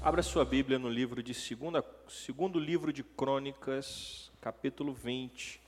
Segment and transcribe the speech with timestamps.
[0.00, 5.60] Abra sua Bíblia no livro de segunda, segundo livro de Crônicas, capítulo 20,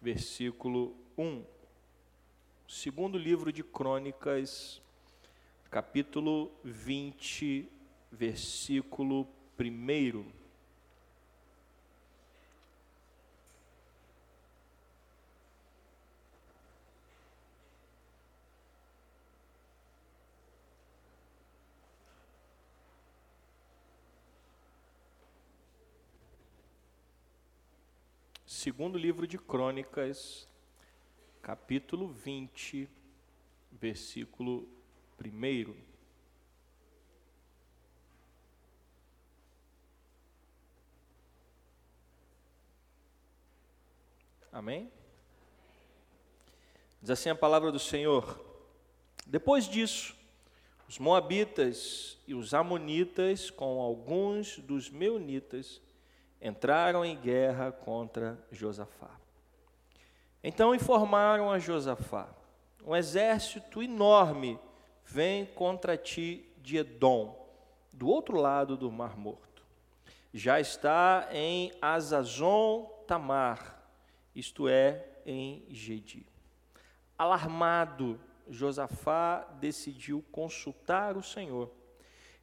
[0.00, 1.44] versículo 1.
[2.66, 4.80] Segundo livro de Crônicas,
[5.70, 7.68] capítulo 20,
[8.10, 9.28] versículo
[9.58, 10.43] 1.
[28.64, 30.48] Segundo livro de Crônicas,
[31.42, 32.88] capítulo 20,
[33.70, 34.66] versículo
[35.22, 35.76] 1.
[44.50, 44.90] Amém?
[47.02, 48.42] Diz assim a palavra do Senhor.
[49.26, 50.16] Depois disso,
[50.88, 55.82] os Moabitas e os Amonitas, com alguns dos Meunitas,
[56.44, 59.10] entraram em guerra contra Josafá.
[60.42, 62.28] Então informaram a Josafá:
[62.84, 64.60] um exército enorme
[65.06, 67.48] vem contra ti de Edom,
[67.90, 69.64] do outro lado do Mar Morto.
[70.34, 73.82] Já está em Azazon Tamar,
[74.34, 76.26] isto é, em Gedi.
[77.16, 81.70] Alarmado, Josafá decidiu consultar o Senhor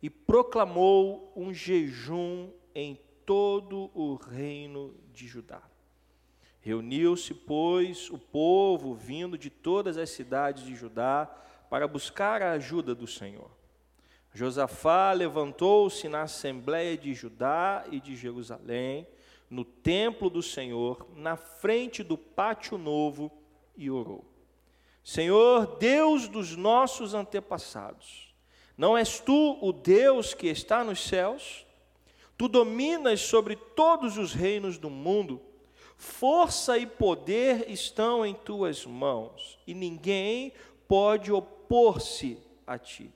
[0.01, 5.61] e proclamou um jejum em todo o reino de Judá.
[6.61, 11.25] Reuniu-se, pois, o povo vindo de todas as cidades de Judá
[11.69, 13.49] para buscar a ajuda do Senhor.
[14.33, 19.07] Josafá levantou-se na assembleia de Judá e de Jerusalém,
[19.49, 23.31] no templo do Senhor, na frente do pátio novo,
[23.75, 24.23] e orou:
[25.03, 28.33] Senhor, Deus dos nossos antepassados,
[28.77, 31.65] não és tu o Deus que está nos céus?
[32.41, 35.39] Tu dominas sobre todos os reinos do mundo.
[35.95, 40.51] Força e poder estão em tuas mãos, e ninguém
[40.87, 43.11] pode opor-se a ti.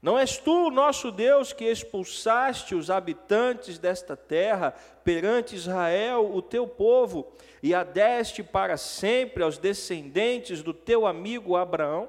[0.00, 4.74] Não és tu, nosso Deus, que expulsaste os habitantes desta terra
[5.04, 7.30] perante Israel, o teu povo,
[7.62, 12.08] e a deste para sempre aos descendentes do teu amigo Abraão?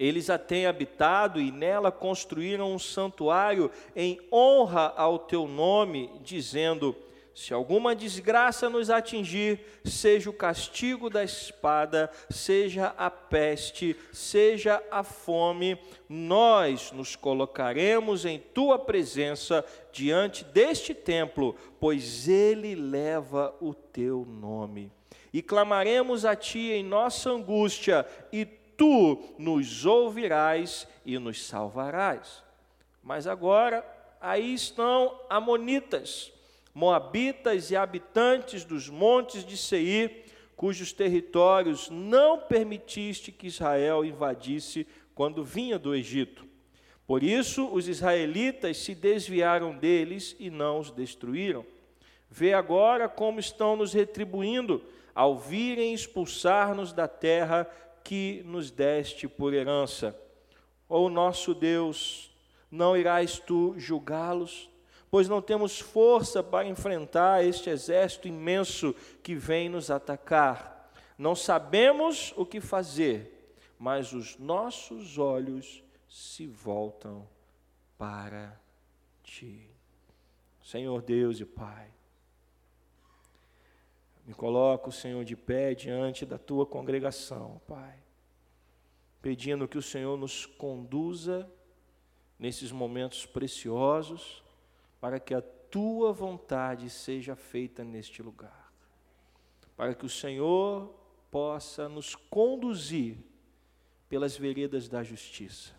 [0.00, 6.96] Eles a têm habitado e nela construíram um santuário em honra ao teu nome, dizendo:
[7.34, 15.04] Se alguma desgraça nos atingir, seja o castigo da espada, seja a peste, seja a
[15.04, 15.78] fome,
[16.08, 19.62] nós nos colocaremos em tua presença
[19.92, 24.90] diante deste templo, pois ele leva o teu nome.
[25.30, 28.48] E clamaremos a ti em nossa angústia, e
[28.80, 32.42] tu nos ouvirás e nos salvarás.
[33.02, 33.84] Mas agora,
[34.18, 36.32] aí estão Amonitas,
[36.72, 40.24] Moabitas e habitantes dos montes de Seir,
[40.56, 46.46] cujos territórios não permitiste que Israel invadisse quando vinha do Egito.
[47.06, 51.66] Por isso, os israelitas se desviaram deles e não os destruíram.
[52.30, 54.82] Vê agora como estão nos retribuindo
[55.14, 57.68] ao virem expulsar-nos da terra
[58.04, 60.18] que nos deste por herança.
[60.88, 62.30] Ó nosso Deus,
[62.70, 64.68] não irás tu julgá-los?
[65.10, 70.90] Pois não temos força para enfrentar este exército imenso que vem nos atacar.
[71.18, 77.28] Não sabemos o que fazer, mas os nossos olhos se voltam
[77.98, 78.58] para
[79.22, 79.68] ti.
[80.62, 81.88] Senhor Deus e Pai,
[84.26, 87.98] me coloco, Senhor, de pé diante da tua congregação, Pai,
[89.20, 91.50] pedindo que o Senhor nos conduza
[92.38, 94.42] nesses momentos preciosos,
[95.00, 98.72] para que a tua vontade seja feita neste lugar,
[99.76, 100.94] para que o Senhor
[101.30, 103.18] possa nos conduzir
[104.08, 105.72] pelas veredas da justiça,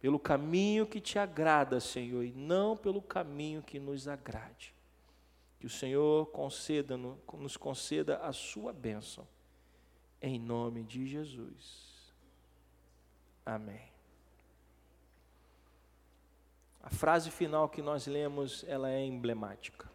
[0.00, 4.75] pelo caminho que te agrada, Senhor, e não pelo caminho que nos agrade.
[5.58, 9.26] Que o Senhor conceda, nos conceda a sua bênção.
[10.20, 12.14] Em nome de Jesus.
[13.44, 13.96] Amém.
[16.82, 19.90] A frase final que nós lemos, ela é emblemática.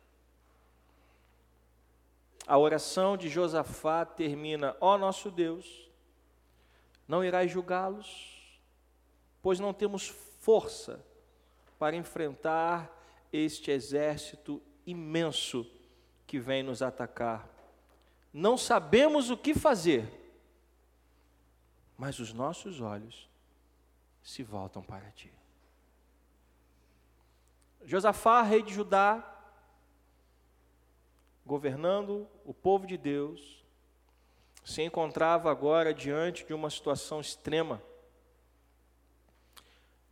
[2.46, 5.90] A oração de Josafá termina: Ó oh, nosso Deus,
[7.08, 8.60] não irás julgá-los,
[9.42, 10.08] pois não temos
[10.40, 11.06] força
[11.80, 12.92] para enfrentar
[13.32, 15.66] este exército imenso
[16.28, 17.48] que vem nos atacar.
[18.34, 20.10] Não sabemos o que fazer,
[21.98, 23.30] mas os nossos olhos
[24.24, 25.32] se voltam para ti.
[27.84, 29.28] Josafá, rei de Judá,
[31.46, 33.62] governando o povo de Deus,
[34.64, 37.82] se encontrava agora diante de uma situação extrema.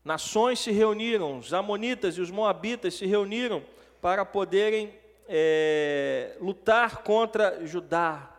[0.04, 3.64] Nações se reuniram, os Amonitas e os Moabitas se reuniram
[4.02, 4.94] para poderem
[5.28, 8.30] é, lutar contra Judá,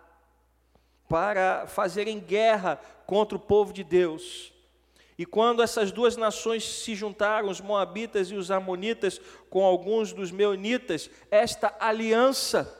[1.08, 4.52] para fazerem guerra contra o povo de Deus.
[5.18, 9.20] E quando essas duas nações se juntaram, os Moabitas e os Amonitas,
[9.50, 12.76] com alguns dos Meunitas, esta aliança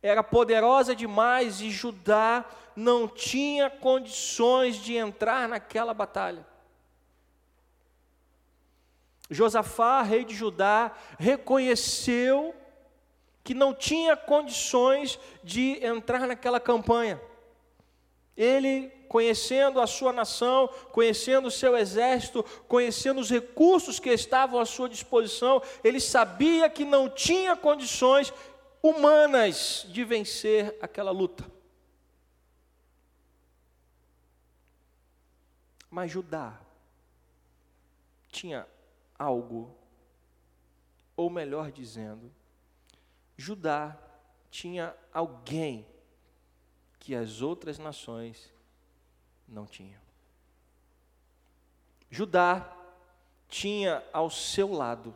[0.00, 2.44] era poderosa demais e Judá
[2.76, 6.46] não tinha condições de entrar naquela batalha.
[9.30, 12.54] Josafá, rei de Judá, reconheceu
[13.42, 17.20] que não tinha condições de entrar naquela campanha.
[18.36, 24.66] Ele, conhecendo a sua nação, conhecendo o seu exército, conhecendo os recursos que estavam à
[24.66, 28.32] sua disposição, ele sabia que não tinha condições
[28.82, 31.44] humanas de vencer aquela luta.
[35.90, 36.60] Mas Judá
[38.28, 38.66] tinha
[39.18, 39.74] algo,
[41.16, 42.32] ou melhor dizendo,
[43.36, 43.96] Judá
[44.50, 45.86] tinha alguém
[46.98, 48.52] que as outras nações
[49.46, 50.00] não tinham.
[52.10, 52.72] Judá
[53.48, 55.14] tinha ao seu lado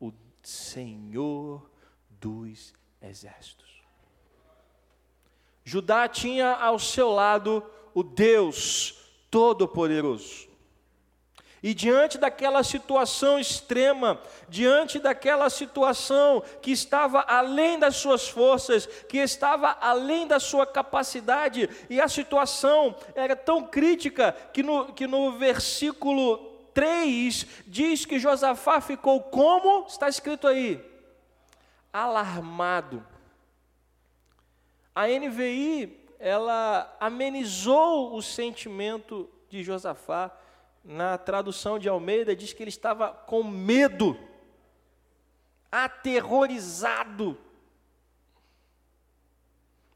[0.00, 0.12] o
[0.42, 1.68] Senhor
[2.10, 3.82] dos exércitos.
[5.64, 8.92] Judá tinha ao seu lado o Deus
[9.30, 10.45] Todo-Poderoso.
[11.66, 19.18] E diante daquela situação extrema, diante daquela situação que estava além das suas forças, que
[19.18, 25.32] estava além da sua capacidade, e a situação era tão crítica que no, que no
[25.38, 26.36] versículo
[26.72, 29.86] 3 diz que Josafá ficou como?
[29.88, 30.80] Está escrito aí,
[31.92, 33.04] alarmado.
[34.94, 40.30] A NVI, ela amenizou o sentimento de Josafá
[40.86, 44.16] na tradução de Almeida, diz que ele estava com medo,
[45.70, 47.36] aterrorizado.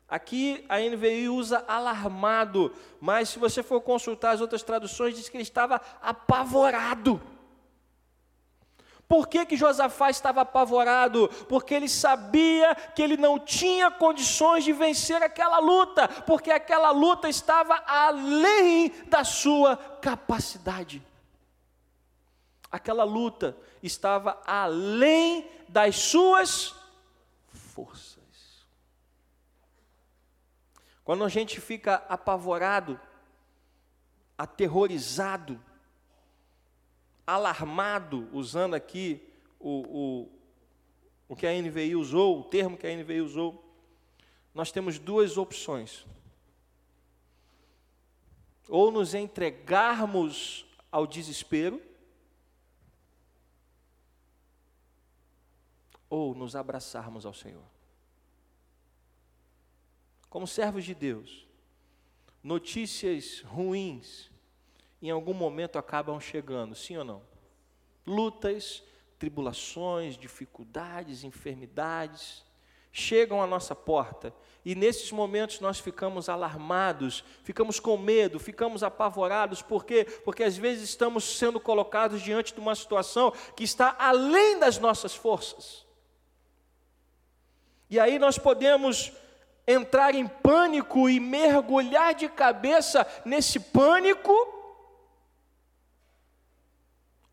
[0.09, 5.37] Aqui a NVI usa alarmado, mas se você for consultar as outras traduções, diz que
[5.37, 7.23] ele estava apavorado.
[9.11, 11.27] Por que, que Josafá estava apavorado?
[11.49, 17.29] Porque ele sabia que ele não tinha condições de vencer aquela luta, porque aquela luta
[17.29, 21.05] estava além da sua capacidade.
[22.71, 26.73] Aquela luta estava além das suas
[27.75, 28.65] forças.
[31.03, 33.01] Quando a gente fica apavorado,
[34.39, 35.61] aterrorizado,
[37.27, 39.29] alarmado, usando aqui
[39.59, 40.29] o, o,
[41.29, 43.65] o que a NVI usou, o termo que a NVI usou,
[44.55, 46.07] nós temos duas opções.
[48.69, 51.81] Ou nos entregarmos ao desespero,
[56.09, 57.65] ou nos abraçarmos ao Senhor.
[60.29, 61.47] Como servos de Deus,
[62.43, 64.30] notícias ruins
[65.01, 67.23] em algum momento acabam chegando, sim ou não?
[68.07, 68.83] Lutas,
[69.19, 72.45] tribulações, dificuldades, enfermidades
[72.93, 79.63] chegam à nossa porta e nesses momentos nós ficamos alarmados, ficamos com medo, ficamos apavorados,
[79.63, 80.05] por quê?
[80.25, 85.15] Porque às vezes estamos sendo colocados diante de uma situação que está além das nossas
[85.15, 85.87] forças.
[87.89, 89.13] E aí nós podemos
[89.67, 94.60] entrar em pânico e mergulhar de cabeça nesse pânico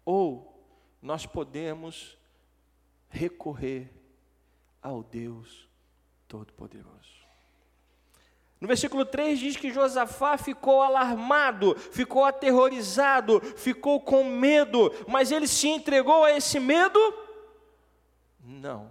[0.08, 0.58] ou
[1.02, 2.18] nós podemos
[3.10, 3.92] recorrer
[4.82, 5.68] ao Deus
[6.30, 7.18] Todo-Poderoso.
[8.62, 15.46] No versículo 3 diz que Josafá ficou alarmado, ficou aterrorizado, ficou com medo, mas ele
[15.46, 17.00] se entregou a esse medo?
[18.40, 18.90] Não.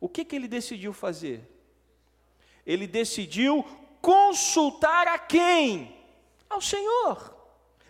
[0.00, 1.46] O que, que ele decidiu fazer?
[2.64, 3.62] Ele decidiu
[4.00, 5.94] consultar a quem?
[6.48, 7.35] Ao Senhor.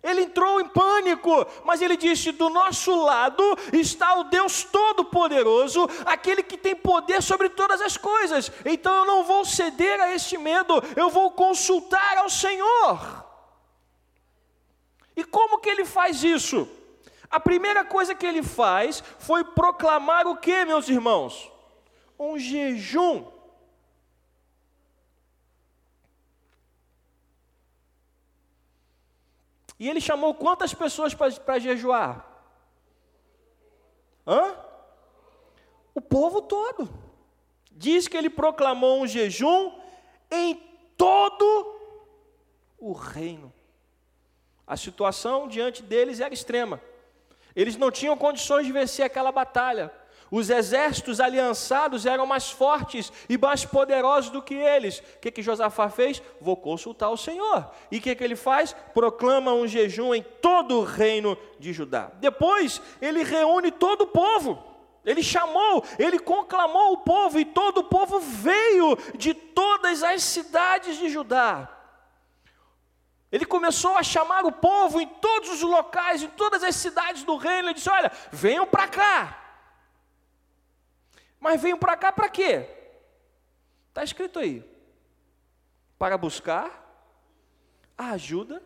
[0.06, 6.44] Ele entrou em pânico, mas ele disse: Do nosso lado está o Deus Todo-Poderoso, aquele
[6.44, 8.52] que tem poder sobre todas as coisas.
[8.64, 13.26] Então eu não vou ceder a este medo, eu vou consultar ao Senhor.
[15.16, 16.68] E como que ele faz isso?
[17.28, 21.50] A primeira coisa que ele faz foi proclamar o que, meus irmãos?
[22.16, 23.25] Um jejum.
[29.78, 32.26] E ele chamou quantas pessoas para jejuar?
[34.26, 34.56] Hã?
[35.95, 36.88] O povo todo.
[37.73, 39.73] Diz que ele proclamou um jejum
[40.30, 40.54] em
[40.97, 41.45] todo
[42.78, 43.52] o reino.
[44.66, 46.80] A situação diante deles era extrema.
[47.54, 49.92] Eles não tinham condições de vencer aquela batalha.
[50.30, 54.99] Os exércitos aliançados eram mais fortes e mais poderosos do que eles.
[54.99, 56.21] O que, que Josafá fez?
[56.40, 57.71] Vou consultar o Senhor.
[57.90, 58.75] E o que, que ele faz?
[58.92, 62.11] Proclama um jejum em todo o reino de Judá.
[62.14, 64.62] Depois, ele reúne todo o povo.
[65.04, 70.99] Ele chamou, ele conclamou o povo, e todo o povo veio de todas as cidades
[70.99, 71.71] de Judá.
[73.30, 77.37] Ele começou a chamar o povo em todos os locais, em todas as cidades do
[77.37, 77.68] reino.
[77.68, 79.46] Ele disse: Olha, venham para cá.
[81.38, 82.69] Mas venham para cá para quê?
[83.88, 84.64] Está escrito aí.
[85.99, 86.85] Para buscar
[87.97, 88.62] a ajuda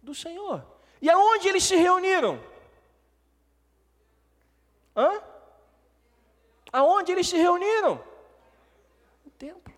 [0.00, 0.64] do Senhor.
[1.00, 2.42] E aonde eles se reuniram?
[4.96, 5.22] Hã?
[6.72, 8.02] Aonde eles se reuniram?
[9.24, 9.74] No templo.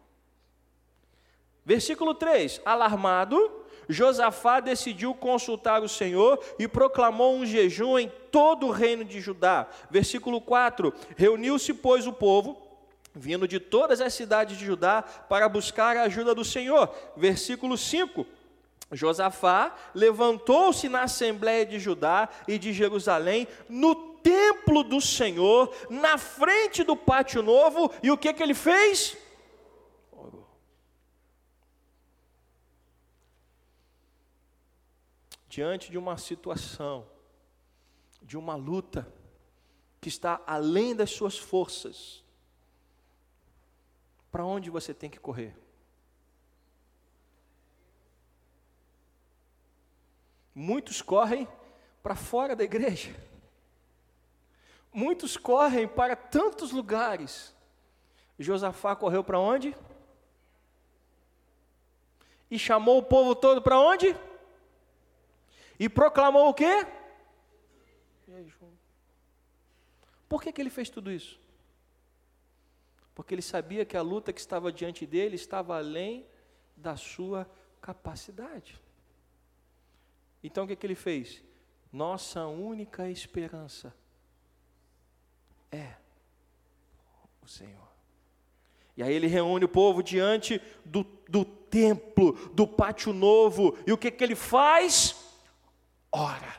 [1.65, 8.71] Versículo 3: Alarmado, Josafá decidiu consultar o Senhor e proclamou um jejum em todo o
[8.71, 9.67] reino de Judá.
[9.91, 12.61] Versículo 4: Reuniu-se, pois, o povo,
[13.15, 16.89] vindo de todas as cidades de Judá, para buscar a ajuda do Senhor.
[17.17, 18.27] Versículo 5:
[18.93, 26.85] Josafá levantou-se na assembléia de Judá e de Jerusalém, no templo do Senhor, na frente
[26.85, 29.17] do pátio novo, e o que, que ele fez?
[35.53, 37.07] Diante de uma situação,
[38.23, 39.07] de uma luta
[40.01, 42.25] que está além das suas forças,
[44.31, 45.55] para onde você tem que correr?
[50.55, 51.47] Muitos correm
[52.03, 53.15] para fora da igreja.
[54.91, 57.55] Muitos correm para tantos lugares.
[58.39, 59.77] Josafá correu para onde?
[62.51, 64.17] E chamou o povo todo para onde?
[65.83, 66.87] E proclamou o quê?
[68.29, 68.71] Jejum.
[70.29, 71.41] Por que, que ele fez tudo isso?
[73.17, 76.25] Porque ele sabia que a luta que estava diante dele estava além
[76.77, 78.81] da sua capacidade.
[80.41, 81.43] Então o que, que ele fez?
[81.93, 83.93] Nossa única esperança
[85.73, 85.97] é
[87.43, 87.89] o Senhor.
[88.97, 93.99] E aí ele reúne o povo diante do, do templo, do pátio novo, e o
[93.99, 95.22] que, que ele faz?
[96.13, 96.57] Ora.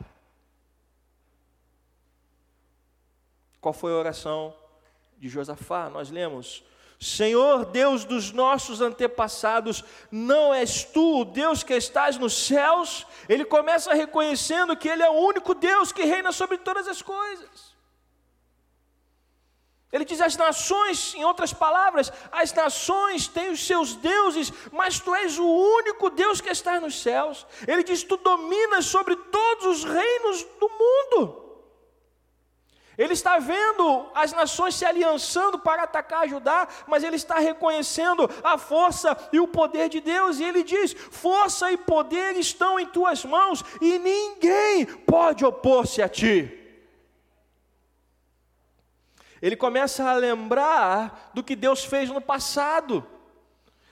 [3.62, 4.54] Qual foi a oração
[5.18, 5.90] de Josafá?
[5.90, 6.64] Nós lemos:
[7.00, 13.06] Senhor Deus dos nossos antepassados, não és tu o Deus que estás nos céus?
[13.30, 17.73] Ele começa reconhecendo que Ele é o único Deus que reina sobre todas as coisas.
[19.94, 25.14] Ele diz: as nações, em outras palavras, as nações têm os seus deuses, mas tu
[25.14, 27.46] és o único Deus que está nos céus.
[27.68, 31.44] Ele diz: tu dominas sobre todos os reinos do mundo.
[32.98, 38.58] Ele está vendo as nações se aliançando para atacar Judá, mas ele está reconhecendo a
[38.58, 43.24] força e o poder de Deus, e ele diz: força e poder estão em tuas
[43.24, 46.63] mãos, e ninguém pode opor-se a ti
[49.44, 53.06] ele começa a lembrar do que Deus fez no passado.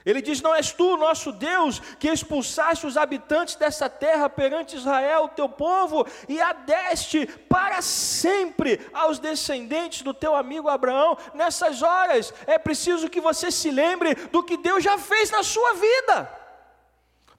[0.05, 5.27] Ele diz: Não és tu, nosso Deus, que expulsaste os habitantes dessa terra perante Israel,
[5.27, 11.17] teu povo, e a deste para sempre aos descendentes do teu amigo Abraão.
[11.34, 15.74] Nessas horas é preciso que você se lembre do que Deus já fez na sua
[15.74, 16.31] vida.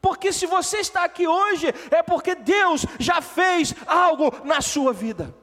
[0.03, 5.42] Porque se você está aqui hoje, é porque Deus já fez algo na sua vida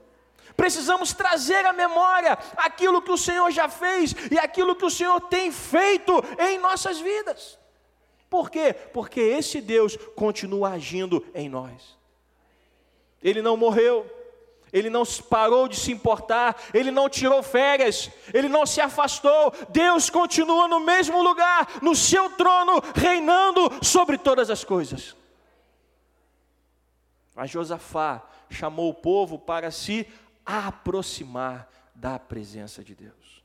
[0.60, 5.22] precisamos trazer à memória aquilo que o Senhor já fez e aquilo que o Senhor
[5.22, 7.58] tem feito em nossas vidas.
[8.30, 8.74] Por quê?
[8.74, 11.98] Porque esse Deus continua agindo em nós.
[13.24, 14.06] Ele não morreu,
[14.74, 19.54] ele não parou de se importar, ele não tirou férias, ele não se afastou.
[19.70, 25.16] Deus continua no mesmo lugar, no seu trono, reinando sobre todas as coisas.
[27.34, 29.72] Mas Josafá chamou o povo para
[30.50, 33.44] se aproximar da presença de Deus.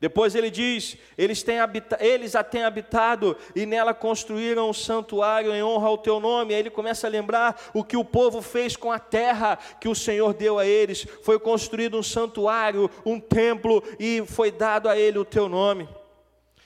[0.00, 1.56] Depois ele diz: eles, têm
[1.98, 6.54] eles a têm habitado e nela construíram um santuário em honra ao teu nome.
[6.54, 9.94] Aí ele começa a lembrar o que o povo fez com a terra que o
[9.94, 11.04] Senhor deu a eles.
[11.22, 15.88] Foi construído um santuário, um templo e foi dado a ele o teu nome.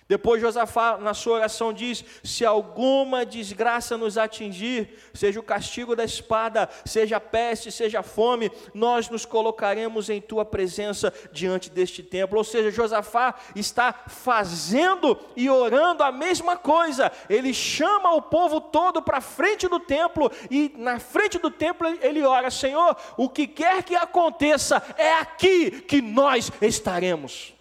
[0.08, 6.04] Depois Josafá, na sua oração, diz: Se alguma desgraça nos atingir, seja o castigo da
[6.04, 12.02] espada, seja a peste, seja a fome, nós nos colocaremos em tua presença diante deste
[12.02, 12.38] templo.
[12.38, 17.10] Ou seja, Josafá está fazendo e orando a mesma coisa.
[17.28, 22.22] Ele chama o povo todo para frente do templo e na frente do templo ele
[22.22, 27.54] ora: Senhor, o que quer que aconteça, é aqui que nós estaremos,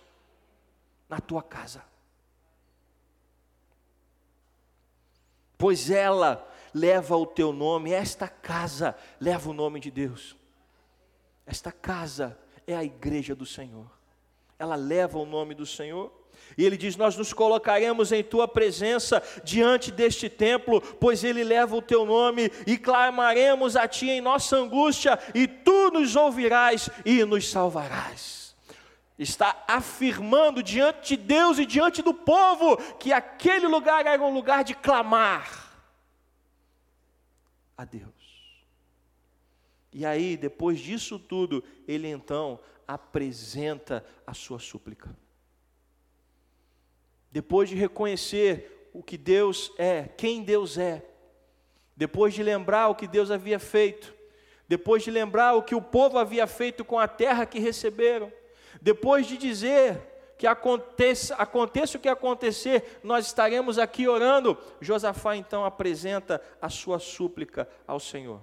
[1.07, 1.90] na tua casa.
[5.61, 10.35] Pois ela leva o teu nome, esta casa leva o nome de Deus.
[11.45, 13.85] Esta casa é a igreja do Senhor.
[14.57, 16.11] Ela leva o nome do Senhor.
[16.57, 21.75] E ele diz: Nós nos colocaremos em tua presença diante deste templo, pois ele leva
[21.75, 27.23] o teu nome, e clamaremos a ti em nossa angústia, e tu nos ouvirás e
[27.23, 28.40] nos salvarás.
[29.21, 34.63] Está afirmando diante de Deus e diante do povo que aquele lugar era um lugar
[34.63, 35.77] de clamar
[37.77, 38.09] a Deus.
[39.93, 45.15] E aí, depois disso tudo, ele então apresenta a sua súplica.
[47.31, 51.05] Depois de reconhecer o que Deus é, quem Deus é,
[51.95, 54.15] depois de lembrar o que Deus havia feito,
[54.67, 58.33] depois de lembrar o que o povo havia feito com a terra que receberam,
[58.79, 64.57] depois de dizer que aconteça, aconteça o que acontecer, nós estaremos aqui orando.
[64.79, 68.41] Josafá então apresenta a sua súplica ao Senhor.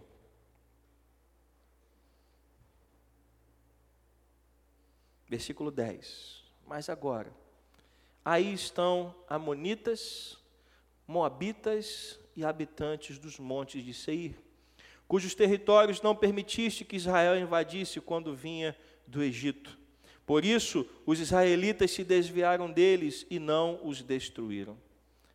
[5.29, 6.45] Versículo 10.
[6.67, 7.33] Mas agora,
[8.25, 10.39] aí estão Amonitas,
[11.07, 14.39] Moabitas e habitantes dos montes de Seir,
[15.09, 19.78] cujos territórios não permitiste que Israel invadisse quando vinha do Egito.
[20.29, 24.77] Por isso, os israelitas se desviaram deles e não os destruíram.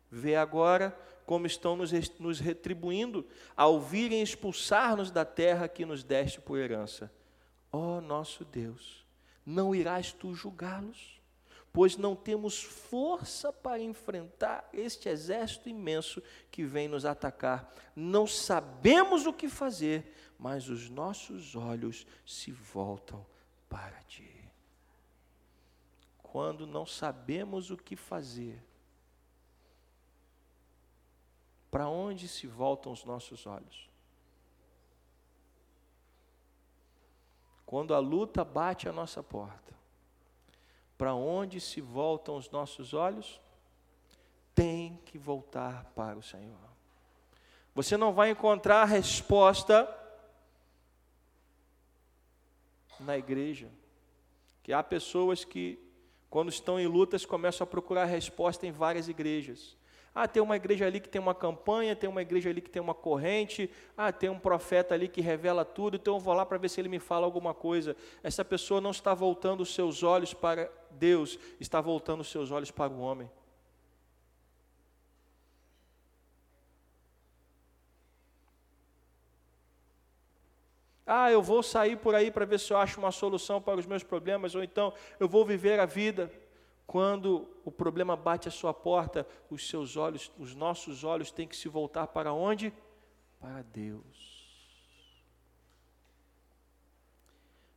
[0.08, 0.96] Vê agora
[1.26, 7.12] como estão nos, retribuindo ao virem expulsar-nos da terra que nos deste por herança.
[7.72, 9.04] Ó oh, nosso Deus,
[9.44, 11.20] não irás tu julgá-los?
[11.72, 17.68] Pois não temos força para enfrentar este exército imenso que vem nos atacar.
[17.96, 23.26] Não sabemos o que fazer, mas os nossos olhos se voltam
[23.68, 24.33] para ti
[26.34, 28.60] quando não sabemos o que fazer.
[31.70, 33.88] Para onde se voltam os nossos olhos?
[37.64, 39.72] Quando a luta bate à nossa porta,
[40.98, 43.40] para onde se voltam os nossos olhos?
[44.56, 46.68] Tem que voltar para o Senhor.
[47.76, 49.88] Você não vai encontrar resposta
[52.98, 53.70] na igreja.
[54.64, 55.83] Que há pessoas que
[56.34, 59.76] quando estão em lutas, começam a procurar resposta em várias igrejas.
[60.12, 62.82] Ah, tem uma igreja ali que tem uma campanha, tem uma igreja ali que tem
[62.82, 66.58] uma corrente, ah, tem um profeta ali que revela tudo, então eu vou lá para
[66.58, 67.96] ver se ele me fala alguma coisa.
[68.20, 72.72] Essa pessoa não está voltando os seus olhos para Deus, está voltando os seus olhos
[72.72, 73.30] para o homem.
[81.06, 83.86] Ah, eu vou sair por aí para ver se eu acho uma solução para os
[83.86, 86.32] meus problemas, ou então eu vou viver a vida.
[86.86, 91.56] Quando o problema bate à sua porta, os seus olhos, os nossos olhos têm que
[91.56, 92.72] se voltar para onde?
[93.40, 94.34] Para Deus.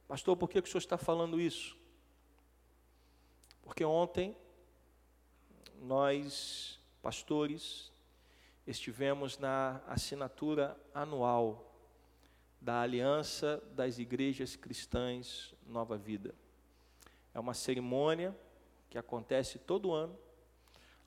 [0.07, 1.77] Pastor, por que o senhor está falando isso?
[3.61, 4.35] Porque ontem
[5.81, 7.91] nós, pastores,
[8.65, 11.67] estivemos na assinatura anual
[12.67, 16.35] da Aliança das Igrejas Cristãs Nova Vida.
[17.33, 18.37] É uma cerimônia
[18.89, 20.13] que acontece todo ano,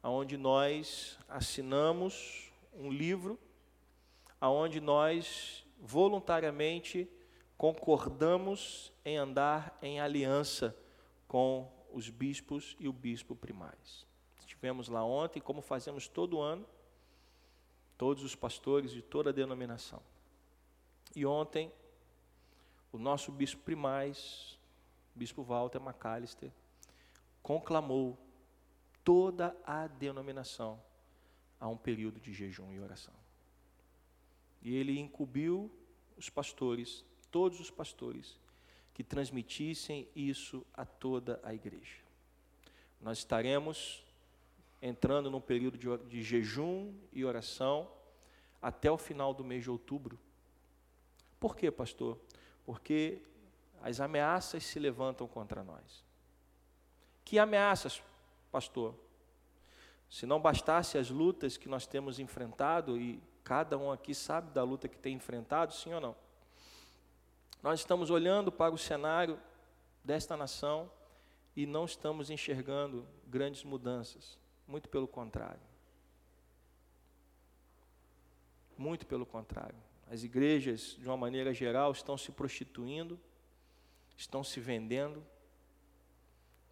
[0.03, 3.39] onde nós assinamos um livro,
[4.41, 7.07] aonde nós voluntariamente
[7.59, 10.75] concordamos em andar em aliança
[11.29, 14.07] com os bispos e o bispo primais.
[14.39, 16.65] Estivemos lá ontem, como fazemos todo ano,
[17.99, 20.01] todos os pastores de toda a denominação.
[21.15, 21.73] E ontem,
[22.93, 24.59] o nosso bispo primaz,
[25.15, 26.51] bispo Walter McAllister,
[27.43, 28.19] conclamou
[29.05, 30.81] toda a denominação
[31.59, 33.15] a um período de jejum e oração.
[34.63, 35.71] E ele incumbiu
[36.17, 38.39] os pastores, todos os pastores,
[38.95, 41.97] que transmitissem isso a toda a igreja.
[43.01, 44.05] Nós estaremos
[44.83, 47.91] entrando num período de, de jejum e oração
[48.61, 50.19] até o final do mês de outubro
[51.41, 52.19] por quê, pastor?
[52.67, 53.23] Porque
[53.83, 56.05] as ameaças se levantam contra nós.
[57.25, 58.03] Que ameaças,
[58.53, 58.95] pastor?
[60.11, 64.63] Se não bastasse as lutas que nós temos enfrentado, e cada um aqui sabe da
[64.63, 66.17] luta que tem enfrentado, sim ou não?
[67.63, 69.41] Nós estamos olhando para o cenário
[70.05, 70.91] desta nação
[71.57, 75.61] e não estamos enxergando grandes mudanças, muito pelo contrário.
[78.77, 79.90] Muito pelo contrário.
[80.11, 83.19] As igrejas, de uma maneira geral, estão se prostituindo,
[84.17, 85.25] estão se vendendo,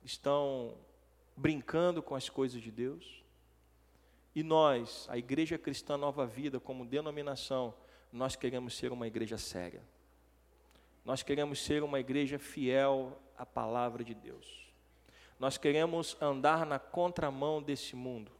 [0.04, 0.76] estão
[1.36, 3.22] brincando com as coisas de Deus.
[4.34, 7.72] E nós, a Igreja Cristã Nova Vida, como denominação,
[8.12, 9.82] nós queremos ser uma igreja séria.
[11.04, 14.68] Nós queremos ser uma igreja fiel à palavra de Deus.
[15.38, 18.32] Nós queremos andar na contramão desse mundo.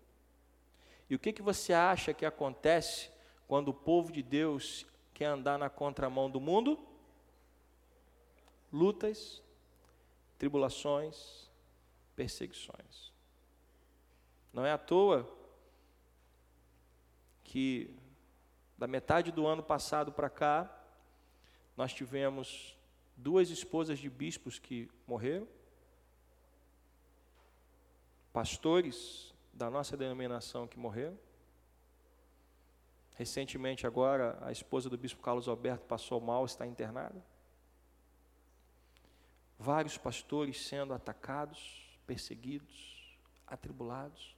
[1.09, 3.17] E o que, que você acha que acontece
[3.49, 6.79] quando o povo de Deus quer andar na contramão do mundo?
[8.71, 9.43] Lutas,
[10.39, 11.51] tribulações,
[12.15, 13.11] perseguições.
[14.53, 15.27] Não é à toa
[17.43, 17.91] que
[18.77, 20.71] da metade do ano passado para cá,
[21.77, 22.77] nós tivemos
[23.17, 25.49] duas esposas de bispos que morreram,
[28.33, 31.19] pastores da nossa denominação que morreram,
[33.19, 37.21] Recentemente, agora, a esposa do bispo Carlos Alberto passou mal, está internada.
[39.59, 44.37] Vários pastores sendo atacados, perseguidos, atribulados.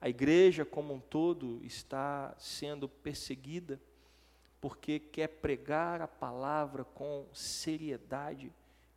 [0.00, 3.78] A igreja como um todo está sendo perseguida
[4.62, 8.50] porque quer pregar a palavra com seriedade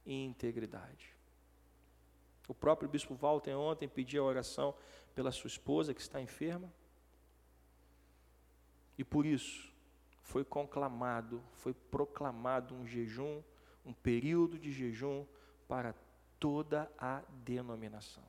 [0.05, 1.13] e integridade.
[2.47, 4.73] O próprio bispo Walter ontem pediu a oração
[5.13, 6.71] pela sua esposa que está enferma.
[8.97, 9.71] E por isso
[10.21, 13.41] foi conclamado, foi proclamado um jejum,
[13.85, 15.25] um período de jejum
[15.67, 15.95] para
[16.39, 18.23] toda a denominação.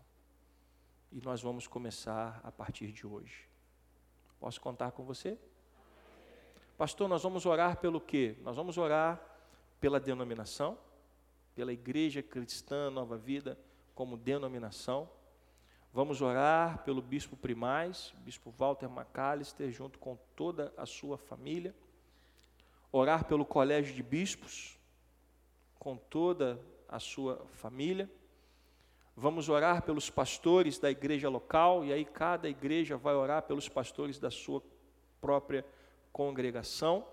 [1.10, 3.48] E nós vamos começar a partir de hoje.
[4.40, 5.38] Posso contar com você?
[6.76, 8.36] Pastor, nós vamos orar pelo quê?
[8.42, 9.20] Nós vamos orar
[9.78, 10.78] pela denominação,
[11.54, 13.58] pela Igreja Cristã Nova Vida
[13.94, 15.08] como denominação
[15.94, 21.74] Vamos orar pelo bispo primaz, bispo Walter McAllister, junto com toda a sua família.
[22.90, 24.78] Orar pelo colégio de bispos,
[25.78, 28.10] com toda a sua família.
[29.14, 34.18] Vamos orar pelos pastores da igreja local, e aí cada igreja vai orar pelos pastores
[34.18, 34.62] da sua
[35.20, 35.62] própria
[36.10, 37.06] congregação.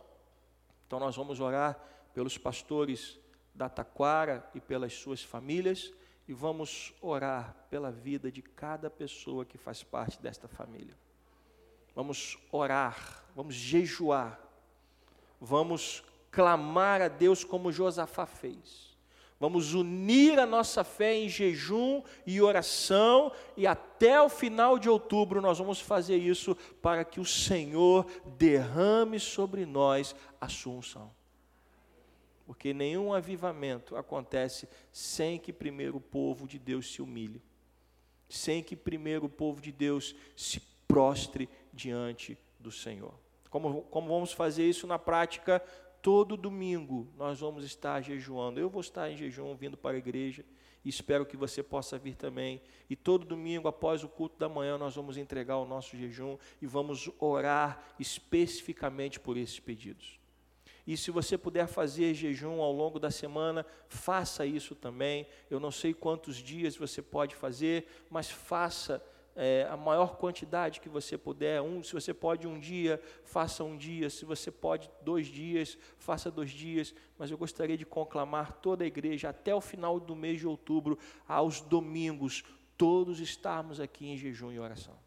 [0.88, 1.78] Então nós vamos orar
[2.14, 3.20] pelos pastores
[3.54, 5.94] da Taquara e pelas suas famílias
[6.30, 10.96] e vamos orar pela vida de cada pessoa que faz parte desta família.
[11.96, 14.40] Vamos orar, vamos jejuar,
[15.42, 18.96] vamos clamar a Deus como Josafá fez.
[19.40, 25.42] Vamos unir a nossa fé em jejum e oração, e até o final de outubro
[25.42, 28.06] nós vamos fazer isso para que o Senhor
[28.38, 31.19] derrame sobre nós a sua unção
[32.50, 37.44] porque nenhum avivamento acontece sem que primeiro o povo de Deus se humilhe,
[38.28, 43.14] sem que primeiro o povo de Deus se prostre diante do Senhor.
[43.52, 45.60] Como, como vamos fazer isso na prática?
[46.02, 48.60] Todo domingo nós vamos estar jejuando.
[48.60, 50.44] Eu vou estar em jejum vindo para a igreja
[50.84, 52.60] e espero que você possa vir também.
[52.90, 56.66] E todo domingo, após o culto da manhã, nós vamos entregar o nosso jejum e
[56.66, 60.19] vamos orar especificamente por esses pedidos.
[60.90, 65.28] E se você puder fazer jejum ao longo da semana, faça isso também.
[65.48, 69.00] Eu não sei quantos dias você pode fazer, mas faça
[69.36, 71.62] é, a maior quantidade que você puder.
[71.62, 74.10] Um, se você pode um dia, faça um dia.
[74.10, 76.96] Se você pode dois dias, faça dois dias.
[77.20, 80.98] Mas eu gostaria de conclamar toda a igreja até o final do mês de outubro,
[81.28, 82.44] aos domingos,
[82.76, 84.98] todos estarmos aqui em jejum e oração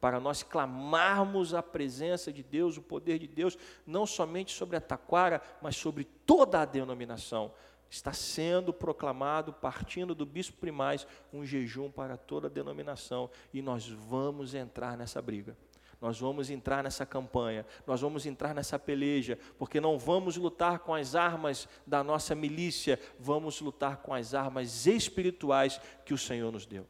[0.00, 3.56] para nós clamarmos a presença de Deus, o poder de Deus,
[3.86, 7.52] não somente sobre a taquara, mas sobre toda a denominação.
[7.88, 13.88] Está sendo proclamado, partindo do bispo primaz, um jejum para toda a denominação, e nós
[13.88, 15.56] vamos entrar nessa briga.
[16.00, 20.94] Nós vamos entrar nessa campanha, nós vamos entrar nessa peleja, porque não vamos lutar com
[20.94, 26.66] as armas da nossa milícia, vamos lutar com as armas espirituais que o Senhor nos
[26.66, 26.86] deu.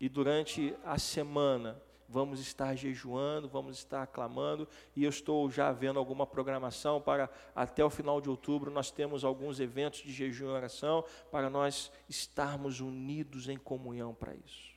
[0.00, 5.98] E durante a semana vamos estar jejuando, vamos estar clamando, e eu estou já vendo
[5.98, 10.50] alguma programação para até o final de outubro nós temos alguns eventos de jejum e
[10.50, 14.74] oração para nós estarmos unidos em comunhão para isso.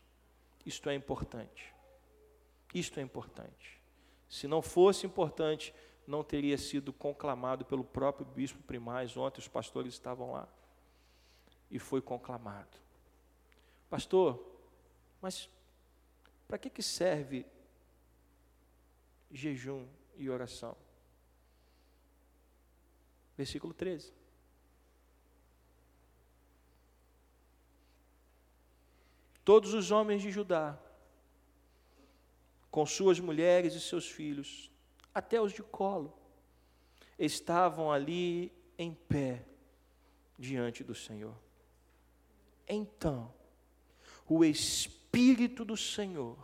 [0.65, 1.73] Isto é importante.
[2.73, 3.79] Isto é importante.
[4.27, 5.73] Se não fosse importante,
[6.05, 9.15] não teria sido conclamado pelo próprio bispo primaz.
[9.17, 10.47] Ontem os pastores estavam lá.
[11.71, 12.77] E foi conclamado.
[13.89, 14.43] Pastor,
[15.21, 15.49] Mas
[16.47, 17.45] para que, que serve
[19.31, 20.75] jejum e oração?
[23.37, 24.13] Versículo 13.
[29.45, 30.77] Todos os homens de Judá,
[32.69, 34.69] com suas mulheres e seus filhos,
[35.13, 36.17] até os de colo,
[37.17, 39.45] estavam ali em pé
[40.37, 41.35] diante do Senhor.
[42.67, 43.33] Então,
[44.27, 44.98] o Espírito
[45.65, 46.37] do Senhor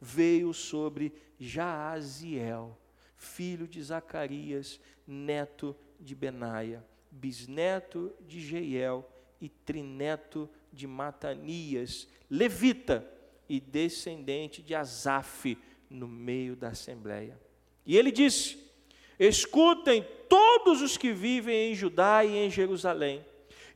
[0.00, 2.78] veio sobre Jaaziel,
[3.16, 9.06] filho de Zacarias, neto de Benaia, bisneto de Jeiel
[9.40, 13.06] e trineto de Matanias, levita
[13.48, 17.38] e descendente de Asaf, no meio da assembleia.
[17.84, 18.70] E ele disse:
[19.18, 23.24] Escutem todos os que vivem em Judá e em Jerusalém,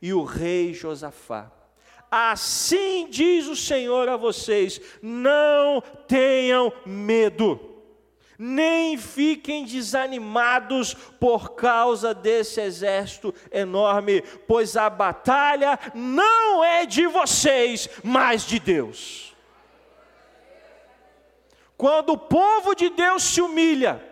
[0.01, 1.51] e o rei Josafá.
[2.11, 7.75] Assim diz o Senhor a vocês: não tenham medo
[8.37, 17.89] nem fiquem desanimados por causa desse exército enorme, pois a batalha não é de vocês,
[18.03, 19.33] mas de Deus.
[21.77, 24.03] Quando o povo de Deus se humilha,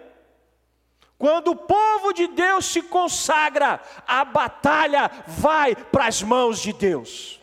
[1.17, 7.42] quando o povo de Deus se consagra, a batalha vai para as mãos de Deus.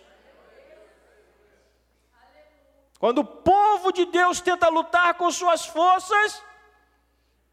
[3.00, 6.44] Quando o povo de Deus tenta lutar com suas forças,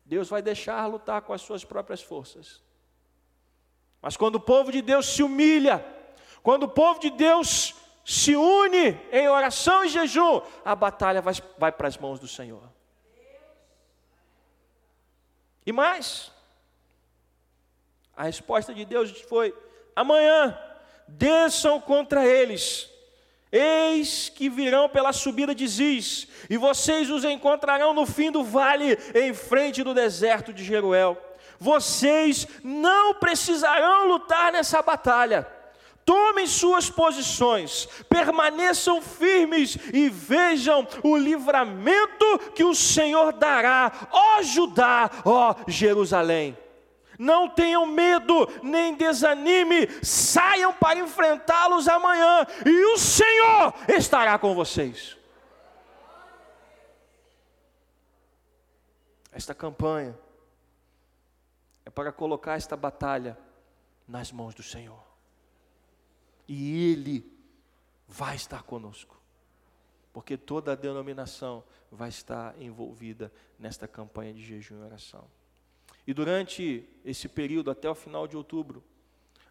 [0.04, 2.62] Deus vai deixar lutar com as suas próprias forças.
[4.02, 5.86] Mas quando o povo de Deus se humilha,
[6.44, 11.72] quando o povo de Deus se une em oração e jejum, a batalha vai, vai
[11.72, 12.70] para as mãos do Senhor.
[15.66, 16.30] E mais,
[18.18, 19.58] a resposta de Deus foi:
[19.96, 20.60] amanhã
[21.08, 22.97] desçam contra eles
[23.52, 28.98] Eis que virão pela subida de Ziz, e vocês os encontrarão no fim do vale,
[29.16, 31.18] em frente do deserto de Jeruel.
[31.60, 35.48] Vocês não precisarão lutar nessa batalha.
[36.06, 45.10] Tomem suas posições, permaneçam firmes e vejam o livramento que o Senhor dará, ó Judá,
[45.26, 46.58] ó Jerusalém.
[47.18, 55.18] Não tenham medo, nem desanime, saiam para enfrentá-los amanhã, e o Senhor estará com vocês.
[59.32, 60.18] Esta campanha
[61.86, 63.38] é para colocar esta batalha
[64.08, 65.04] nas mãos do Senhor,
[66.48, 67.38] e Ele
[68.08, 69.20] vai estar conosco,
[70.14, 75.37] porque toda a denominação vai estar envolvida nesta campanha de jejum e oração.
[76.08, 78.82] E durante esse período, até o final de outubro,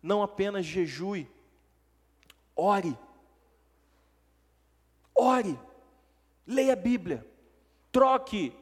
[0.02, 1.28] não apenas jejue,
[2.56, 2.96] ore.
[5.14, 5.58] Ore,
[6.46, 7.26] leia a Bíblia,
[7.92, 8.54] troque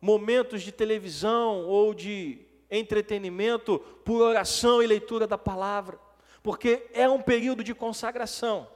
[0.00, 2.38] momentos de televisão ou de
[2.70, 5.98] entretenimento por oração e leitura da palavra,
[6.42, 8.66] porque é um período de consagração.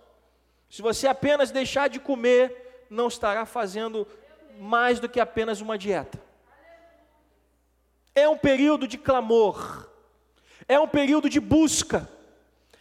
[0.68, 4.06] Se você apenas deixar de comer, não estará fazendo
[4.58, 6.25] mais do que apenas uma dieta.
[8.16, 9.88] É um período de clamor,
[10.66, 12.10] é um período de busca,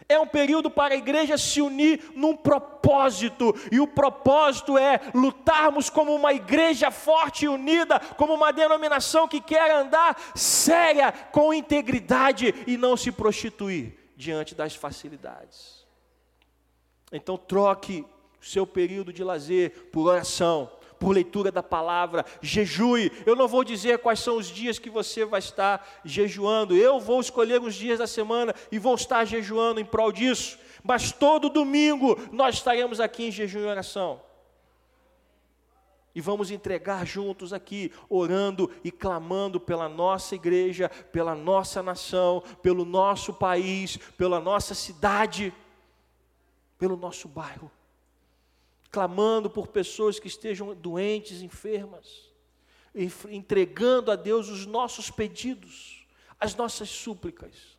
[0.08, 5.90] é um período para a igreja se unir num propósito, e o propósito é lutarmos
[5.90, 12.56] como uma igreja forte e unida, como uma denominação que quer andar séria, com integridade
[12.66, 15.86] e não se prostituir diante das facilidades.
[17.12, 18.06] Então, troque
[18.40, 23.12] seu período de lazer por oração, por leitura da palavra, jejue.
[23.26, 27.20] Eu não vou dizer quais são os dias que você vai estar jejuando, eu vou
[27.20, 32.18] escolher os dias da semana e vou estar jejuando em prol disso, mas todo domingo
[32.32, 34.22] nós estaremos aqui em jejum e oração.
[36.14, 42.86] E vamos entregar juntos aqui, orando e clamando pela nossa igreja, pela nossa nação, pelo
[42.86, 45.54] nosso país, pela nossa cidade,
[46.78, 47.70] pelo nosso bairro
[48.96, 52.34] clamando por pessoas que estejam doentes, enfermas,
[53.30, 56.08] entregando a Deus os nossos pedidos,
[56.40, 57.78] as nossas súplicas.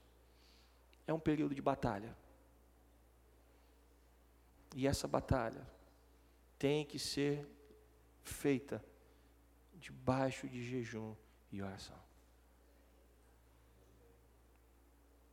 [1.07, 2.14] É um período de batalha.
[4.74, 5.66] E essa batalha
[6.59, 7.48] tem que ser
[8.22, 8.85] feita
[9.72, 11.14] debaixo de jejum
[11.50, 11.98] e oração.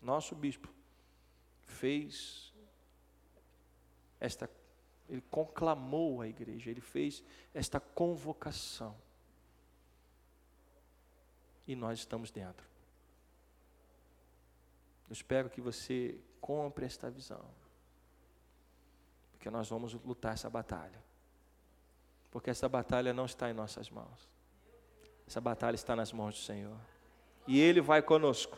[0.01, 0.73] Nosso bispo
[1.67, 2.53] fez
[4.21, 4.49] esta
[5.13, 7.23] ele conclamou a igreja, ele fez
[7.53, 8.95] esta convocação.
[11.67, 12.65] E nós estamos dentro.
[15.07, 17.45] Eu espero que você compre esta visão.
[19.31, 21.01] Porque nós vamos lutar essa batalha.
[22.31, 24.27] Porque essa batalha não está em nossas mãos.
[25.27, 26.77] Essa batalha está nas mãos do Senhor.
[27.47, 28.57] E Ele vai conosco.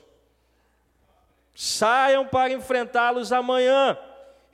[1.53, 3.97] Saiam para enfrentá-los amanhã,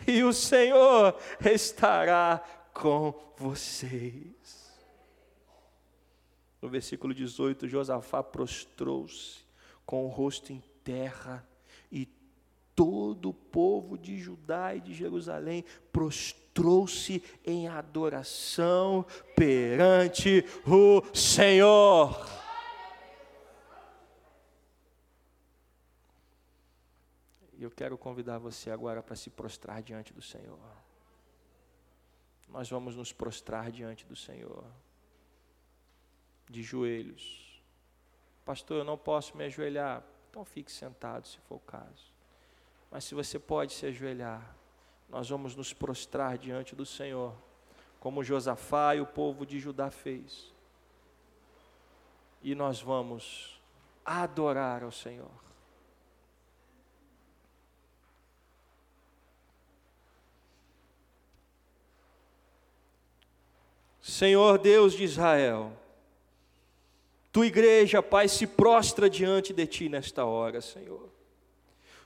[0.08, 4.72] e o Senhor estará com vocês.
[6.62, 9.40] No versículo 18, Josafá prostrou-se
[9.86, 11.46] com o rosto em terra,
[11.92, 12.08] e
[12.76, 22.41] todo o povo de Judá e de Jerusalém prostrou-se em adoração perante o Senhor.
[27.62, 30.58] E eu quero convidar você agora para se prostrar diante do Senhor.
[32.50, 34.66] Nós vamos nos prostrar diante do Senhor,
[36.50, 37.62] de joelhos.
[38.44, 40.04] Pastor, eu não posso me ajoelhar.
[40.28, 42.12] Então fique sentado, se for o caso.
[42.90, 44.56] Mas se você pode se ajoelhar,
[45.08, 47.38] nós vamos nos prostrar diante do Senhor,
[48.00, 50.52] como Josafá e o povo de Judá fez.
[52.42, 53.62] E nós vamos
[54.04, 55.51] adorar ao Senhor.
[64.12, 65.72] Senhor Deus de Israel,
[67.32, 71.10] tua igreja, Pai, se prostra diante de ti nesta hora, Senhor.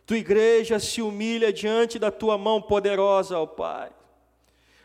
[0.05, 3.91] Tua igreja se humilha diante da tua mão poderosa, ó Pai.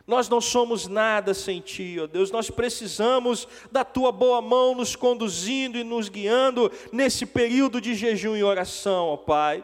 [0.07, 4.97] Nós não somos nada sem Ti, ó Deus, nós precisamos da Tua boa mão nos
[4.97, 9.63] conduzindo e nos guiando nesse período de jejum e oração, ó Pai.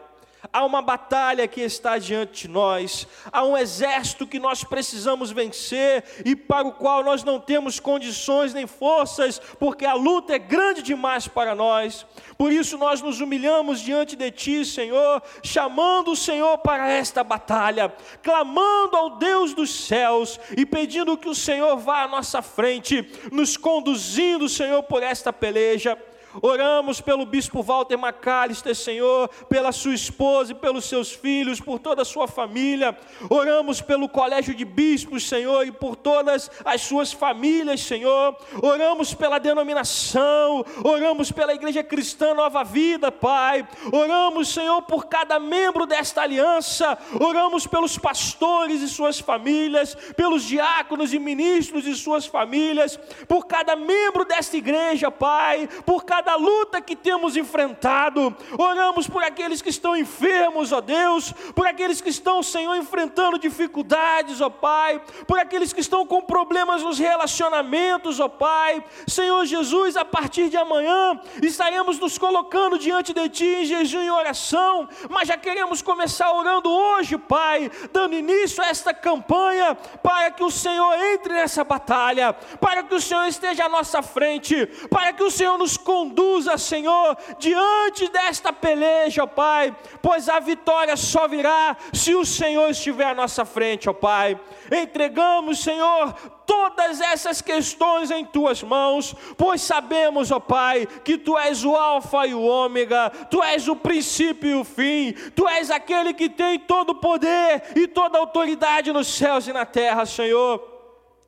[0.57, 6.03] Há uma batalha que está diante de nós, há um exército que nós precisamos vencer
[6.25, 10.81] e para o qual nós não temos condições nem forças, porque a luta é grande
[10.81, 12.07] demais para nós.
[12.39, 17.93] Por isso nós nos humilhamos diante de Ti, Senhor, chamando o Senhor para esta batalha,
[18.23, 23.57] clamando ao Deus dos céus e pedindo que o Senhor vá à nossa frente, nos
[23.57, 25.95] conduzindo, Senhor, por esta peleja.
[26.41, 32.01] Oramos pelo bispo Walter Macalister, Senhor, pela sua esposa e pelos seus filhos, por toda
[32.01, 32.97] a sua família.
[33.29, 38.35] Oramos pelo colégio de bispos, Senhor, e por todas as suas famílias, Senhor.
[38.61, 43.67] Oramos pela denominação, oramos pela igreja cristã Nova Vida, Pai.
[43.91, 46.97] Oramos, Senhor, por cada membro desta aliança.
[47.19, 52.97] Oramos pelos pastores e suas famílias, pelos diáconos e ministros e suas famílias,
[53.27, 58.35] por cada membro desta igreja, Pai, por cada cada luta que temos enfrentado.
[58.57, 64.41] Oramos por aqueles que estão enfermos, ó Deus, por aqueles que estão, Senhor, enfrentando dificuldades,
[64.41, 68.83] ó Pai, por aqueles que estão com problemas nos relacionamentos, ó Pai.
[69.07, 74.11] Senhor Jesus, a partir de amanhã estaremos nos colocando diante de Ti em jejum e
[74.11, 80.43] oração, mas já queremos começar orando hoje, Pai, dando início a esta campanha, para que
[80.43, 85.23] o Senhor entre nessa batalha, para que o Senhor esteja à nossa frente, para que
[85.23, 91.27] o Senhor nos conduza conduza, Senhor, diante desta peleja, ó Pai, pois a vitória só
[91.27, 94.39] virá se o Senhor estiver à nossa frente, ó Pai.
[94.71, 96.13] Entregamos, Senhor,
[96.45, 102.25] todas essas questões em tuas mãos, pois sabemos, ó Pai, que tu és o Alfa
[102.25, 106.59] e o Ômega, tu és o princípio e o fim, tu és aquele que tem
[106.59, 110.59] todo o poder e toda a autoridade nos céus e na terra, Senhor.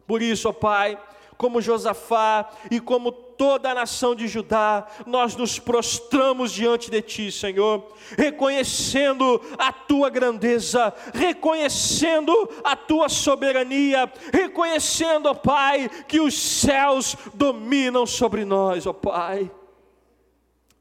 [0.08, 0.98] Por isso, ó Pai,
[1.39, 7.32] como Josafá e como toda a nação de Judá, nós nos prostramos diante de Ti,
[7.32, 17.15] Senhor, reconhecendo a Tua grandeza, reconhecendo a Tua soberania, reconhecendo, ó Pai, que os céus
[17.34, 19.49] dominam sobre nós, ó Pai.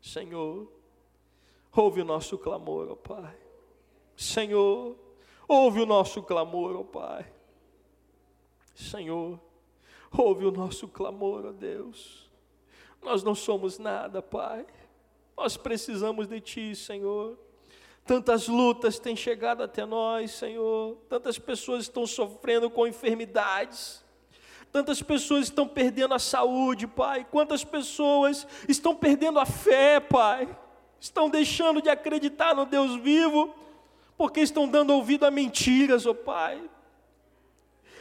[0.03, 0.67] Senhor,
[1.73, 3.37] ouve o nosso clamor, ó Pai.
[4.17, 4.97] Senhor,
[5.47, 7.25] ouve o nosso clamor, ó Pai.
[8.75, 9.39] Senhor,
[10.17, 12.29] ouve o nosso clamor, ó Deus.
[13.03, 14.67] Nós não somos nada, Pai.
[15.37, 17.39] Nós precisamos de Ti, Senhor.
[18.05, 20.97] Tantas lutas têm chegado até nós, Senhor.
[21.09, 24.05] Tantas pessoas estão sofrendo com enfermidades.
[24.73, 27.27] Tantas pessoas estão perdendo a saúde, Pai.
[27.31, 30.49] Quantas pessoas estão perdendo a fé, Pai.
[30.99, 33.55] Estão deixando de acreditar no Deus vivo,
[34.17, 36.61] porque estão dando ouvido a mentiras, ó oh Pai.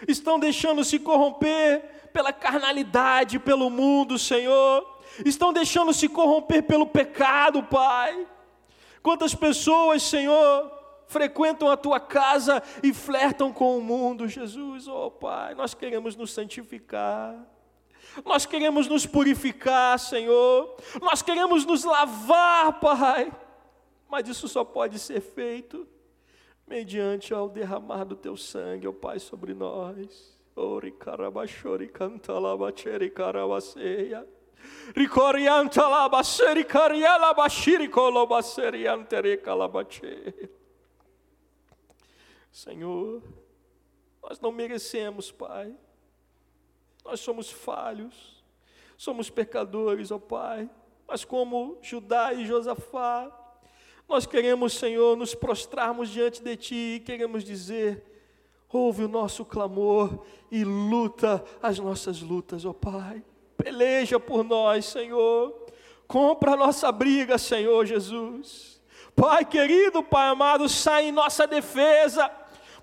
[0.08, 4.98] Estão deixando se corromper pela carnalidade, pelo mundo, Senhor.
[5.26, 8.28] Estão deixando se corromper pelo pecado, Pai.
[9.02, 10.72] Quantas pessoas, Senhor,
[11.08, 14.88] frequentam a tua casa e flertam com o mundo, Jesus.
[14.88, 17.36] Oh, Pai, nós queremos nos santificar.
[18.26, 20.76] Nós queremos nos purificar, Senhor.
[21.02, 23.32] Nós queremos nos lavar, Pai.
[24.10, 25.88] Mas isso só pode ser feito
[26.68, 30.37] mediante ao derramar do teu sangue, ó oh, Pai, sobre nós.
[30.58, 34.26] Ori carabashori cantalabacheri carabaseia.
[34.96, 40.50] Ricorianta labaseri cariela bashiri colobaseri antere calabache.
[42.52, 43.22] Senhor,
[44.22, 45.76] nós não merecemos, Pai.
[47.06, 48.44] Nós somos falhos,
[48.98, 50.68] somos pecadores, ó Pai.
[51.08, 53.32] Mas como Judá e Josafá,
[54.10, 58.17] nós queremos, Senhor, nos prostrarmos diante de Ti e queremos dizer:
[58.78, 63.24] ouve o nosso clamor e luta as nossas lutas, ó Pai.
[63.58, 65.54] Peleja por nós, Senhor.
[66.08, 68.82] Compra a nossa briga, Senhor Jesus.
[69.16, 72.32] Pai querido, Pai amado, sai em nossa defesa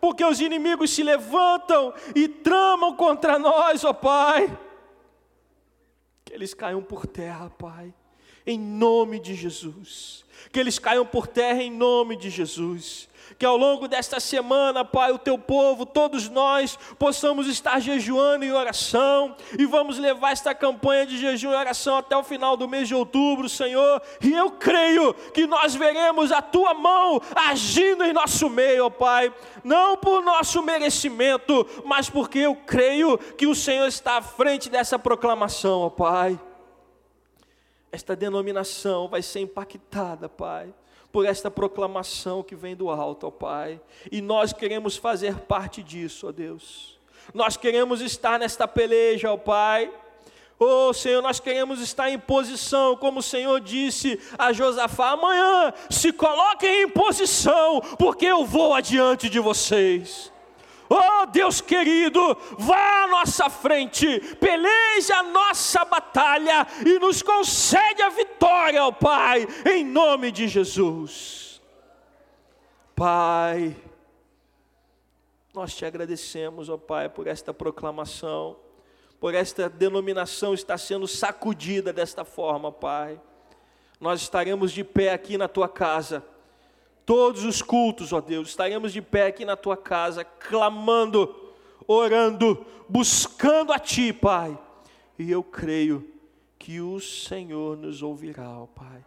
[0.01, 4.55] porque os inimigos se levantam e tramam contra nós, ó Pai.
[6.23, 7.95] Que eles caiam por terra, Pai,
[8.47, 10.27] em nome de Jesus.
[10.53, 13.09] Que eles caiam por terra em nome de Jesus
[13.39, 18.53] que ao longo desta semana, Pai, o teu povo, todos nós, possamos estar jejuando em
[18.53, 22.89] oração e vamos levar esta campanha de jejum e oração até o final do mês
[22.89, 24.01] de outubro, Senhor.
[24.23, 29.33] E eu creio que nós veremos a tua mão agindo em nosso meio, ó Pai,
[29.63, 34.99] não por nosso merecimento, mas porque eu creio que o Senhor está à frente dessa
[34.99, 36.39] proclamação, ó Pai.
[37.91, 40.73] Esta denominação vai ser impactada, Pai
[41.15, 43.81] por esta proclamação que vem do alto, ó Pai.
[44.11, 46.99] E nós queremos fazer parte disso, ó Deus.
[47.33, 49.93] Nós queremos estar nesta peleja, ó Pai.
[50.59, 56.13] Oh Senhor, nós queremos estar em posição, como o Senhor disse a Josafá: amanhã se
[56.13, 60.33] coloquem em posição, porque eu vou adiante de vocês.
[60.97, 62.21] Oh Deus querido,
[62.57, 68.93] vá à nossa frente, peleja a nossa batalha e nos concede a vitória, ó oh
[68.93, 71.61] Pai, em nome de Jesus.
[72.95, 73.77] Pai,
[75.53, 78.57] nós te agradecemos, ó oh Pai, por esta proclamação,
[79.19, 83.21] por esta denominação estar sendo sacudida desta forma, Pai.
[83.99, 86.25] Nós estaremos de pé aqui na tua casa
[87.05, 91.53] todos os cultos, ó Deus, estaremos de pé aqui na tua casa, clamando,
[91.87, 94.59] orando, buscando a Ti, Pai.
[95.19, 96.09] E eu creio
[96.59, 99.05] que o Senhor nos ouvirá, ó Pai.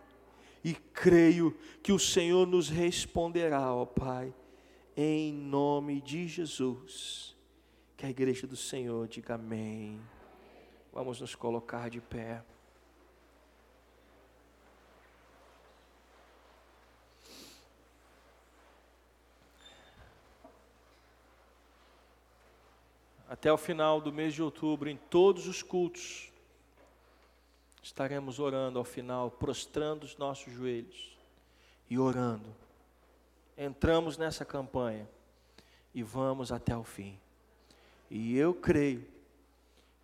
[0.64, 4.34] E creio que o Senhor nos responderá, ó Pai,
[4.96, 7.36] em nome de Jesus.
[7.96, 10.00] Que a igreja do Senhor diga amém.
[10.94, 12.44] Vamos nos colocar de pé.
[23.38, 26.32] Até o final do mês de outubro, em todos os cultos,
[27.84, 31.16] estaremos orando ao final, prostrando os nossos joelhos
[31.88, 32.50] e orando.
[33.56, 35.08] Entramos nessa campanha
[35.94, 37.20] e vamos até o fim.
[38.10, 39.08] E eu creio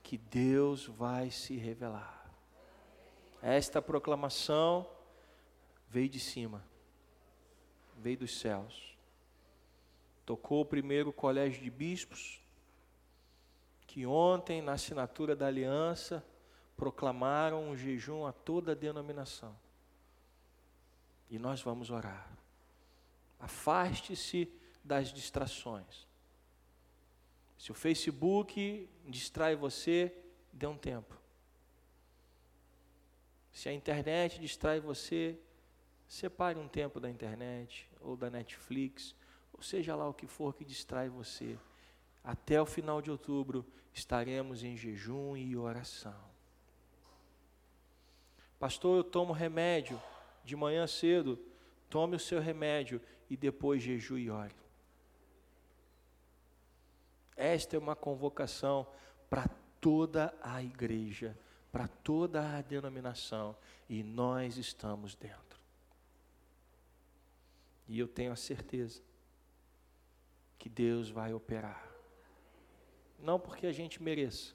[0.04, 2.32] que Deus vai se revelar.
[3.42, 4.88] Esta proclamação
[5.90, 6.64] veio de cima,
[7.98, 8.96] veio dos céus.
[10.24, 12.43] Tocou o primeiro colégio de bispos,
[13.94, 16.26] que ontem, na assinatura da aliança,
[16.76, 19.56] proclamaram um jejum a toda a denominação.
[21.30, 22.28] E nós vamos orar.
[23.40, 24.52] Afaste-se
[24.84, 26.08] das distrações.
[27.56, 30.12] Se o Facebook distrai você,
[30.52, 31.16] dê um tempo.
[33.52, 35.38] Se a internet distrai você,
[36.08, 39.14] separe um tempo da internet ou da Netflix,
[39.54, 41.60] ou seja lá o que for que distrai você
[42.24, 43.64] até o final de outubro
[43.94, 46.34] estaremos em jejum e oração.
[48.60, 50.02] Pastor, eu tomo remédio
[50.44, 51.40] de manhã cedo.
[51.90, 54.56] Tome o seu remédio e depois jejue e ore.
[57.36, 58.88] Esta é uma convocação
[59.30, 59.48] para
[59.80, 61.38] toda a igreja,
[61.72, 63.56] para toda a denominação,
[63.90, 65.60] e nós estamos dentro.
[67.88, 69.02] E eu tenho a certeza
[70.58, 71.93] que Deus vai operar
[73.24, 74.54] não porque a gente mereça,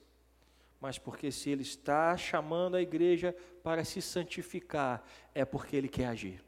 [0.79, 5.03] mas porque se Ele está chamando a igreja para se santificar,
[5.33, 6.43] é porque Ele quer agir.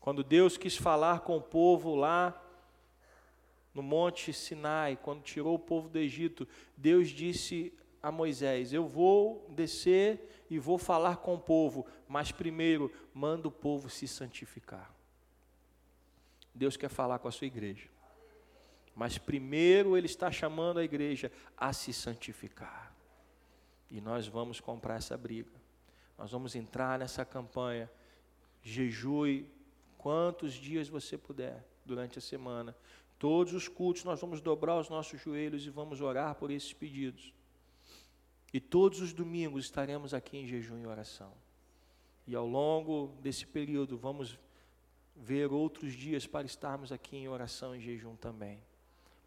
[0.00, 2.40] Quando Deus quis falar com o povo lá
[3.74, 9.46] no Monte Sinai, quando tirou o povo do Egito, Deus disse a Moisés: Eu vou
[9.50, 14.94] descer e vou falar com o povo, mas primeiro manda o povo se santificar.
[16.54, 17.93] Deus quer falar com a sua igreja.
[18.94, 22.94] Mas primeiro ele está chamando a igreja a se santificar.
[23.90, 25.50] E nós vamos comprar essa briga.
[26.16, 27.90] Nós vamos entrar nessa campanha.
[28.62, 29.46] Jejue
[29.98, 32.76] quantos dias você puder durante a semana.
[33.18, 37.32] Todos os cultos nós vamos dobrar os nossos joelhos e vamos orar por esses pedidos.
[38.52, 41.32] E todos os domingos estaremos aqui em jejum e oração.
[42.26, 44.38] E ao longo desse período vamos
[45.16, 48.60] ver outros dias para estarmos aqui em oração e jejum também,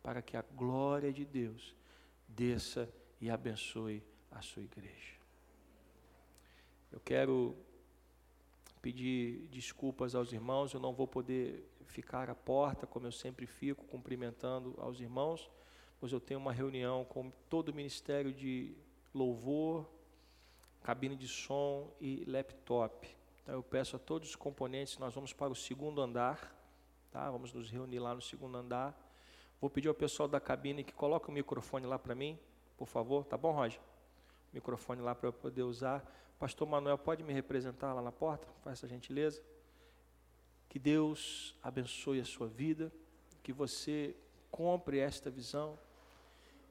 [0.07, 1.75] para que a glória de Deus
[2.29, 2.87] desça
[3.19, 4.01] e abençoe
[4.31, 5.15] a sua igreja.
[6.89, 7.57] Eu quero
[8.81, 13.83] pedir desculpas aos irmãos, eu não vou poder ficar à porta, como eu sempre fico,
[13.83, 15.51] cumprimentando aos irmãos,
[15.99, 18.77] pois eu tenho uma reunião com todo o ministério de
[19.13, 19.85] louvor,
[20.83, 23.13] cabine de som e laptop.
[23.43, 26.55] Então eu peço a todos os componentes, nós vamos para o segundo andar,
[27.11, 27.29] tá?
[27.29, 29.06] Vamos nos reunir lá no segundo andar.
[29.59, 32.37] Vou pedir ao pessoal da cabine que coloque o microfone lá para mim,
[32.77, 33.79] por favor, tá bom, Roger?
[34.53, 36.03] microfone lá para eu poder usar.
[36.39, 38.47] Pastor Manuel, pode me representar lá na porta?
[38.63, 39.41] Faça essa gentileza.
[40.69, 42.91] Que Deus abençoe a sua vida,
[43.41, 44.15] que você
[44.51, 45.77] compre esta visão,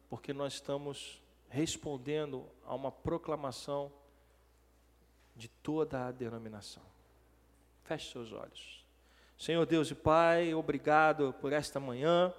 [0.09, 3.91] porque nós estamos respondendo a uma proclamação
[5.35, 6.83] de toda a denominação.
[7.85, 8.85] Feche seus olhos.
[9.39, 12.33] Senhor Deus e Pai, obrigado por esta manhã.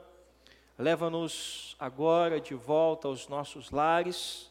[0.80, 4.48] Leva-nos agora de volta aos nossos lares,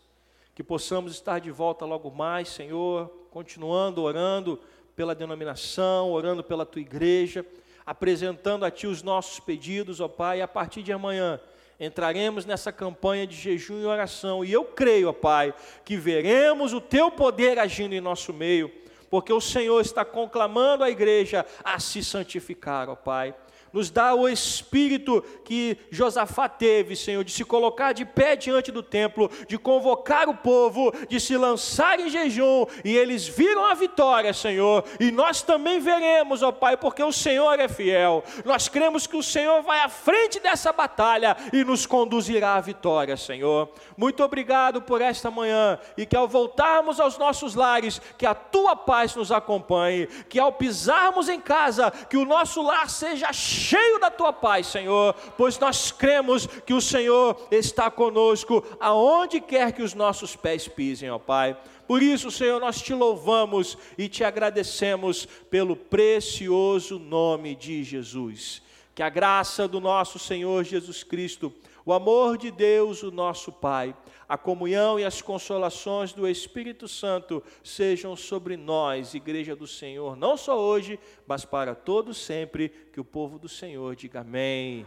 [0.57, 4.59] que possamos estar de volta logo mais, Senhor, continuando orando
[4.97, 7.47] pela denominação, orando pela tua igreja,
[7.85, 11.41] apresentando a Ti os nossos pedidos, ó Pai, a partir de amanhã
[11.79, 15.55] entraremos nessa campanha de jejum e oração, e eu creio, ó Pai,
[15.85, 18.73] que veremos o Teu poder agindo em nosso meio,
[19.09, 23.33] porque o Senhor está conclamando a igreja a se santificar, ó Pai
[23.77, 28.83] nos dá o espírito que Josafá teve, Senhor, de se colocar de pé diante do
[28.83, 34.33] templo, de convocar o povo, de se lançar em jejum, e eles viram a vitória,
[34.33, 38.25] Senhor, e nós também veremos, ó Pai, porque o Senhor é fiel.
[38.47, 43.15] Nós cremos que o Senhor vai à frente dessa batalha e nos conduzirá à vitória,
[43.15, 43.69] Senhor.
[43.95, 48.75] Muito obrigado por esta manhã e que ao voltarmos aos nossos lares, que a tua
[48.75, 53.99] paz nos acompanhe, que ao pisarmos em casa, que o nosso lar seja cheio cheio
[53.99, 59.83] da tua paz, Senhor, pois nós cremos que o Senhor está conosco aonde quer que
[59.83, 61.57] os nossos pés pisem, ó Pai.
[61.87, 68.63] Por isso, Senhor, nós te louvamos e te agradecemos pelo precioso nome de Jesus.
[68.95, 71.53] Que a graça do nosso Senhor Jesus Cristo,
[71.85, 73.95] o amor de Deus, o nosso Pai,
[74.29, 80.37] a comunhão e as consolações do Espírito Santo sejam sobre nós, Igreja do Senhor, não
[80.37, 82.69] só hoje, mas para todos sempre.
[82.93, 84.87] Que o povo do Senhor diga amém.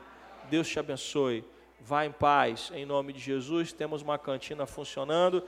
[0.50, 1.44] Deus te abençoe.
[1.82, 3.72] Vá em paz, em nome de Jesus.
[3.72, 5.44] Temos uma cantina funcionando.